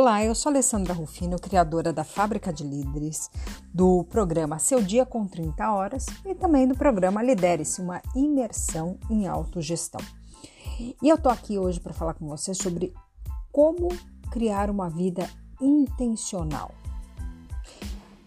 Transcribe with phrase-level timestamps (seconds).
[0.00, 3.28] Olá, eu sou Alessandra Rufino, criadora da Fábrica de Líderes,
[3.74, 9.26] do programa Seu Dia com 30 Horas e também do programa Lidere-se, uma imersão em
[9.26, 10.00] autogestão.
[11.02, 12.94] E eu tô aqui hoje para falar com você sobre
[13.50, 13.88] como
[14.30, 15.28] criar uma vida
[15.60, 16.70] intencional.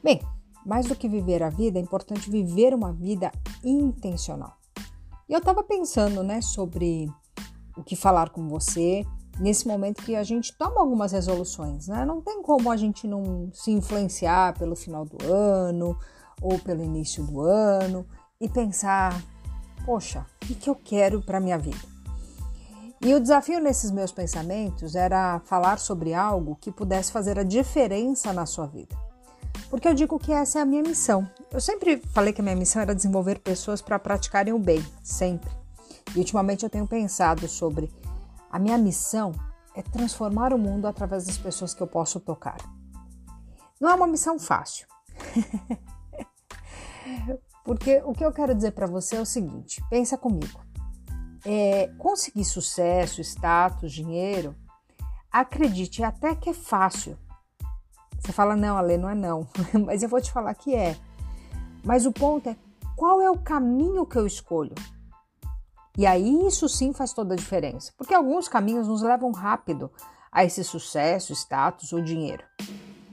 [0.04, 0.22] Bem,
[0.66, 3.32] mais do que viver a vida, é importante viver uma vida
[3.64, 4.58] intencional.
[5.30, 7.10] E eu estava pensando, né, sobre
[7.78, 9.06] o que falar com você
[9.42, 12.06] nesse momento que a gente toma algumas resoluções, né?
[12.06, 15.98] Não tem como a gente não se influenciar pelo final do ano
[16.40, 18.06] ou pelo início do ano
[18.40, 19.20] e pensar,
[19.84, 21.92] poxa, o que eu quero para minha vida?
[23.04, 28.32] E o desafio nesses meus pensamentos era falar sobre algo que pudesse fazer a diferença
[28.32, 28.96] na sua vida.
[29.72, 31.28] Porque eu digo que essa é a minha missão.
[31.52, 35.50] Eu sempre falei que a minha missão era desenvolver pessoas para praticarem o bem, sempre.
[36.16, 37.92] E ultimamente eu tenho pensado sobre
[38.52, 39.32] a minha missão
[39.74, 42.58] é transformar o mundo através das pessoas que eu posso tocar.
[43.80, 44.86] Não é uma missão fácil.
[47.64, 50.60] Porque o que eu quero dizer para você é o seguinte: pensa comigo.
[51.44, 54.56] É, conseguir sucesso, status, dinheiro,
[55.32, 57.18] acredite até que é fácil.
[58.20, 59.48] Você fala, não, Ale, não é não.
[59.86, 60.96] Mas eu vou te falar que é.
[61.84, 62.56] Mas o ponto é
[62.96, 64.76] qual é o caminho que eu escolho?
[65.98, 69.92] E aí isso sim faz toda a diferença, porque alguns caminhos nos levam rápido
[70.32, 72.44] a esse sucesso, status ou dinheiro.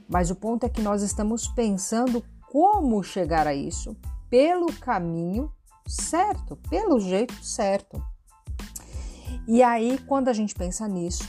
[0.08, 3.96] Mas o ponto é que nós estamos pensando como chegar a isso
[4.30, 5.52] pelo caminho
[5.86, 8.00] certo, pelo jeito certo.
[9.46, 11.24] E aí, quando a gente pensa nisso,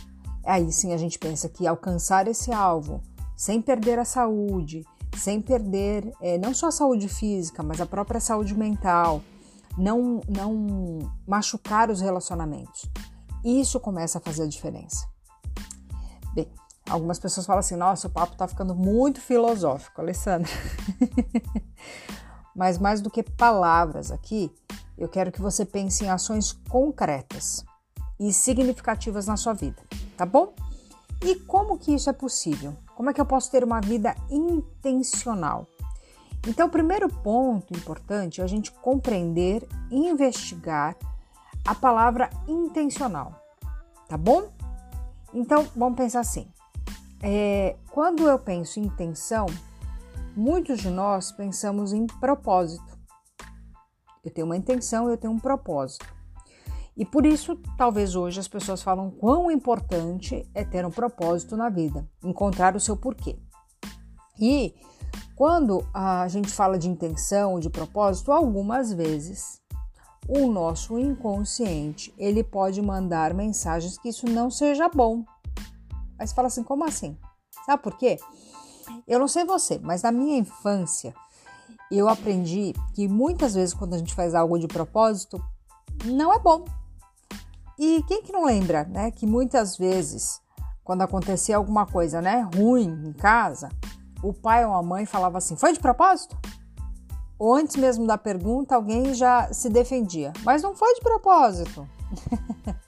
[0.45, 3.02] aí sim a gente pensa que alcançar esse alvo
[3.36, 4.86] sem perder a saúde,
[5.17, 9.22] sem perder é, não só a saúde física, mas a própria saúde mental,
[9.80, 12.85] não, não machucar os relacionamentos.
[13.44, 15.08] Isso começa a fazer a diferença.
[16.33, 16.52] Bem,
[16.89, 20.51] algumas pessoas falam assim: nossa, o papo tá ficando muito filosófico, Alessandra.
[22.53, 24.51] Mas mais do que palavras aqui,
[24.97, 27.63] eu quero que você pense em ações concretas
[28.19, 29.81] e significativas na sua vida,
[30.18, 30.53] tá bom?
[31.23, 32.75] E como que isso é possível?
[32.95, 35.66] Como é que eu posso ter uma vida intencional?
[36.50, 40.98] Então, o primeiro ponto importante é a gente compreender e investigar
[41.64, 43.40] a palavra intencional,
[44.08, 44.50] tá bom?
[45.32, 46.52] Então, vamos pensar assim:
[47.22, 49.46] é, quando eu penso em intenção,
[50.36, 52.98] muitos de nós pensamos em propósito.
[54.26, 56.08] Eu tenho uma intenção, eu tenho um propósito.
[56.98, 61.70] E por isso, talvez hoje as pessoas falam quão importante é ter um propósito na
[61.70, 63.38] vida, encontrar o seu porquê.
[64.42, 64.74] E
[65.39, 69.61] quando a gente fala de intenção, de propósito, algumas vezes
[70.27, 75.23] o nosso inconsciente ele pode mandar mensagens que isso não seja bom.
[76.19, 77.17] Aí você fala assim, como assim?
[77.66, 78.17] Sabe por quê?
[79.07, 81.16] Eu não sei você, mas na minha infância
[81.89, 85.41] eu aprendi que muitas vezes quando a gente faz algo de propósito,
[86.03, 86.66] não é bom.
[87.77, 90.41] E quem que não lembra, né, que muitas vezes
[90.83, 93.69] quando acontecia alguma coisa, né, ruim em casa,
[94.22, 96.38] o pai ou a mãe falava assim: foi de propósito?
[97.38, 101.88] Ou antes mesmo da pergunta, alguém já se defendia: mas não foi de propósito.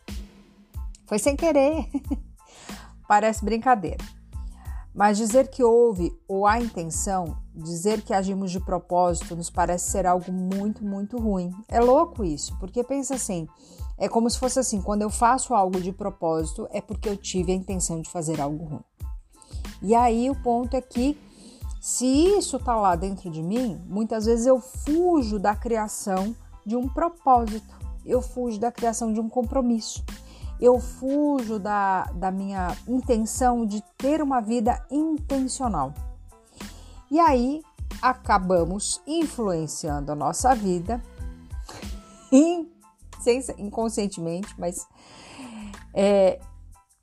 [1.07, 1.87] foi sem querer.
[3.07, 4.03] Parece brincadeira.
[4.93, 10.05] Mas dizer que houve ou há intenção, dizer que agimos de propósito, nos parece ser
[10.05, 11.49] algo muito, muito ruim.
[11.69, 13.47] É louco isso, porque pensa assim:
[13.97, 17.53] é como se fosse assim, quando eu faço algo de propósito, é porque eu tive
[17.53, 18.83] a intenção de fazer algo ruim.
[19.81, 21.17] E aí o ponto é que
[21.79, 26.87] se isso está lá dentro de mim, muitas vezes eu fujo da criação de um
[26.87, 27.73] propósito,
[28.05, 30.03] eu fujo da criação de um compromisso,
[30.59, 35.91] eu fujo da, da minha intenção de ter uma vida intencional.
[37.09, 37.63] E aí
[37.99, 41.01] acabamos influenciando a nossa vida
[43.57, 44.87] inconscientemente, mas
[45.93, 46.39] é,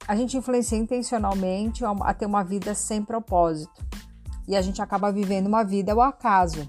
[0.09, 3.85] a gente influencia intencionalmente a ter uma vida sem propósito.
[4.49, 6.67] E a gente acaba vivendo uma vida ao acaso.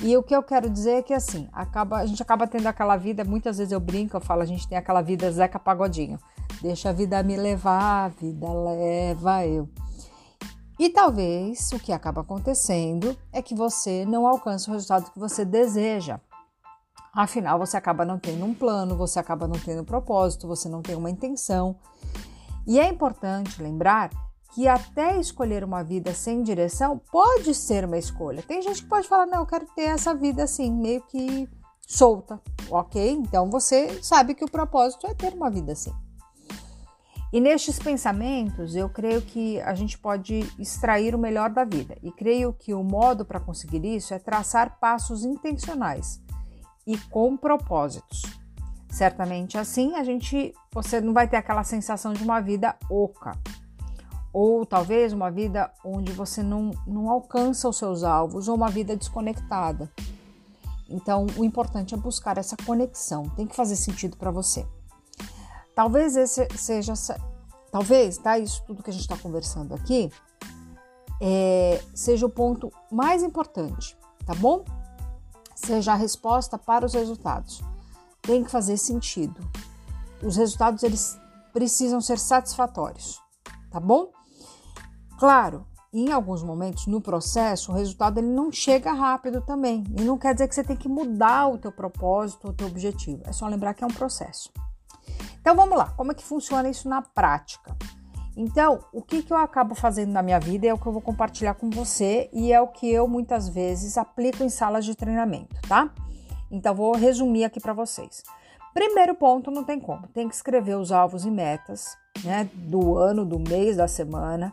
[0.00, 2.96] E o que eu quero dizer é que assim, acaba, a gente acaba tendo aquela
[2.96, 6.16] vida, muitas vezes eu brinco, eu falo, a gente tem aquela vida Zeca Pagodinho.
[6.60, 9.68] Deixa a vida me levar, a vida leva eu.
[10.78, 15.44] E talvez o que acaba acontecendo é que você não alcança o resultado que você
[15.44, 16.20] deseja.
[17.14, 20.80] Afinal, você acaba não tendo um plano, você acaba não tendo um propósito, você não
[20.80, 21.76] tem uma intenção.
[22.66, 24.10] E é importante lembrar
[24.54, 28.42] que até escolher uma vida sem direção pode ser uma escolha.
[28.42, 31.48] Tem gente que pode falar, não, eu quero ter essa vida assim, meio que
[31.86, 33.10] solta, ok?
[33.12, 35.92] Então você sabe que o propósito é ter uma vida assim.
[37.32, 41.96] E nestes pensamentos, eu creio que a gente pode extrair o melhor da vida.
[42.02, 46.20] E creio que o modo para conseguir isso é traçar passos intencionais
[46.86, 48.22] e com propósitos.
[48.92, 53.32] Certamente assim a gente você não vai ter aquela sensação de uma vida oca.
[54.34, 58.94] Ou talvez uma vida onde você não, não alcança os seus alvos, ou uma vida
[58.94, 59.90] desconectada.
[60.88, 64.66] Então, o importante é buscar essa conexão, tem que fazer sentido para você.
[65.74, 66.92] Talvez esse seja,
[67.70, 68.38] talvez, tá?
[68.38, 70.10] Isso tudo que a gente está conversando aqui
[71.20, 73.96] é, seja o ponto mais importante,
[74.26, 74.64] tá bom?
[75.54, 77.62] Seja a resposta para os resultados.
[78.22, 79.40] Tem que fazer sentido.
[80.22, 81.18] Os resultados eles
[81.52, 83.20] precisam ser satisfatórios,
[83.70, 84.10] tá bom?
[85.18, 90.16] Claro, em alguns momentos no processo o resultado ele não chega rápido também e não
[90.16, 93.22] quer dizer que você tem que mudar o teu propósito, o teu objetivo.
[93.26, 94.50] É só lembrar que é um processo.
[95.40, 97.76] Então vamos lá, como é que funciona isso na prática?
[98.34, 101.02] Então, o que, que eu acabo fazendo na minha vida é o que eu vou
[101.02, 105.54] compartilhar com você e é o que eu muitas vezes aplico em salas de treinamento,
[105.68, 105.92] tá?
[106.52, 108.22] Então, vou resumir aqui para vocês.
[108.74, 113.24] Primeiro ponto, não tem como, tem que escrever os alvos e metas, né, do ano,
[113.24, 114.52] do mês, da semana.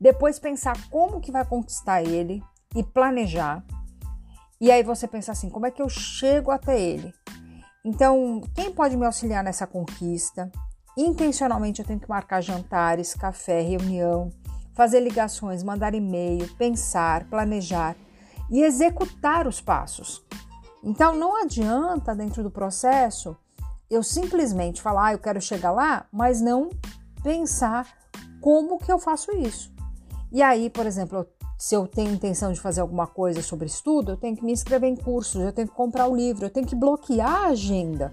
[0.00, 2.42] Depois pensar como que vai conquistar ele
[2.74, 3.62] e planejar.
[4.60, 7.12] E aí você pensa assim, como é que eu chego até ele?
[7.84, 10.50] Então, quem pode me auxiliar nessa conquista?
[10.96, 14.30] Intencionalmente eu tenho que marcar jantares, café, reunião,
[14.74, 17.96] fazer ligações, mandar e-mail, pensar, planejar
[18.50, 20.22] e executar os passos.
[20.82, 23.36] Então, não adianta dentro do processo
[23.90, 26.70] eu simplesmente falar, ah, eu quero chegar lá, mas não
[27.22, 27.86] pensar
[28.40, 29.72] como que eu faço isso.
[30.30, 31.26] E aí, por exemplo,
[31.58, 34.88] se eu tenho intenção de fazer alguma coisa sobre estudo, eu tenho que me inscrever
[34.88, 38.12] em cursos, eu tenho que comprar o livro, eu tenho que bloquear a agenda.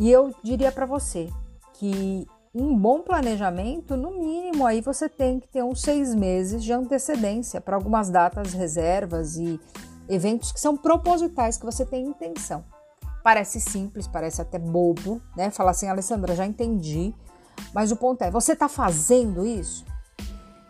[0.00, 1.30] E eu diria para você
[1.74, 6.72] que um bom planejamento, no mínimo, aí você tem que ter uns seis meses de
[6.72, 9.60] antecedência para algumas datas, reservas e
[10.08, 12.64] eventos que são propositais, que você tem intenção.
[13.22, 15.50] Parece simples, parece até bobo, né?
[15.50, 17.14] Falar assim, Alessandra, já entendi,
[17.72, 19.84] mas o ponto é, você está fazendo isso?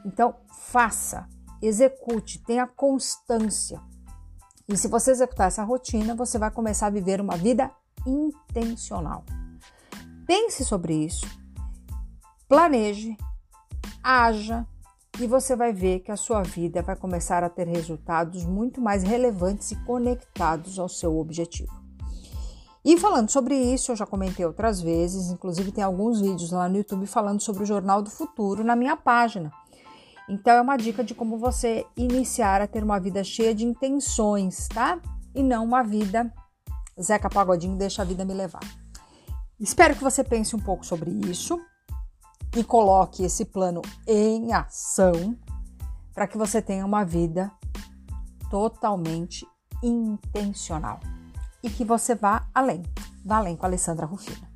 [0.05, 1.29] Então, faça
[1.61, 3.81] execute, tenha constância.
[4.69, 7.71] E se você executar essa rotina, você vai começar a viver uma vida
[8.07, 9.25] intencional.
[10.27, 11.27] Pense sobre isso,
[12.49, 13.17] planeje,
[14.03, 14.67] haja
[15.21, 19.03] e você vai ver que a sua vida vai começar a ter resultados muito mais
[19.03, 21.73] relevantes e conectados ao seu objetivo.
[22.85, 26.77] E falando sobre isso, eu já comentei outras vezes, inclusive tem alguns vídeos lá no
[26.77, 29.51] YouTube falando sobre o Jornal do Futuro na minha página.
[30.29, 34.69] Então é uma dica de como você iniciar a ter uma vida cheia de intenções,
[34.69, 35.01] tá?
[35.35, 36.33] E não uma vida
[37.01, 38.63] Zeca Pagodinho deixa a vida me levar.
[39.59, 41.61] Espero que você pense um pouco sobre isso
[42.57, 45.37] e coloque esse plano em ação
[46.15, 47.51] para que você tenha uma vida
[48.49, 49.47] totalmente
[49.83, 51.01] intencional
[51.63, 52.83] e que você vá além.
[53.25, 54.54] Vá além com a Alessandra Rufino.